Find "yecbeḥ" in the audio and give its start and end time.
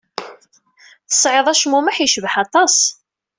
1.99-2.33